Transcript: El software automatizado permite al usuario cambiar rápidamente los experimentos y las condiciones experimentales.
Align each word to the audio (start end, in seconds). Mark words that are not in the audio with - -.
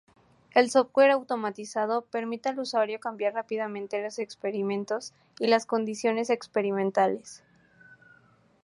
El 0.55 0.71
software 0.71 1.11
automatizado 1.11 2.01
permite 2.05 2.49
al 2.49 2.57
usuario 2.57 2.99
cambiar 2.99 3.35
rápidamente 3.35 4.01
los 4.01 4.17
experimentos 4.17 5.13
y 5.39 5.45
las 5.45 5.67
condiciones 5.67 6.31
experimentales. 6.31 7.43